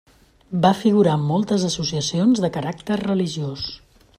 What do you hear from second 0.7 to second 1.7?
figurar en moltes